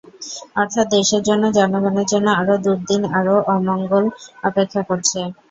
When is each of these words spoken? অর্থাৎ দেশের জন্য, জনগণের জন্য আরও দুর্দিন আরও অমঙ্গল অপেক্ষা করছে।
অর্থাৎ 0.55 0.85
দেশের 0.91 1.21
জন্য, 1.27 1.43
জনগণের 1.57 2.07
জন্য 2.11 2.27
আরও 2.39 2.55
দুর্দিন 2.65 3.01
আরও 3.17 3.35
অমঙ্গল 3.53 4.03
অপেক্ষা 4.43 4.81
করছে। 4.89 5.19